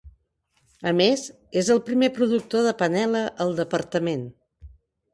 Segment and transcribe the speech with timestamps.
[0.91, 1.25] A més,
[1.61, 4.29] és el primer productor de panela al departament.